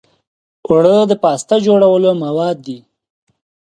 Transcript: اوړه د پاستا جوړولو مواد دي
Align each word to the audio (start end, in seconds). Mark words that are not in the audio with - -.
اوړه 0.67 0.95
د 1.07 1.11
پاستا 1.23 1.55
جوړولو 1.65 2.09
مواد 2.23 2.57
دي 2.65 2.77